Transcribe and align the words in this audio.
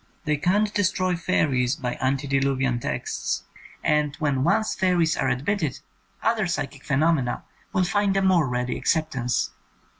They 0.25 0.35
can't 0.35 0.73
destroy 0.73 1.15
fairies 1.15 1.75
by 1.75 1.93
antediluvian 2.01 2.79
texts, 2.79 3.43
and 3.83 4.15
when 4.15 4.43
once 4.43 4.73
fairies 4.73 5.15
are 5.15 5.29
admitted 5.29 5.79
other 6.23 6.47
psychic 6.47 6.83
phenomena 6.83 7.43
will 7.71 7.83
find 7.83 8.17
a 8.17 8.23
more 8.23 8.47
ready 8.47 8.79
acceptance. 8.79 9.51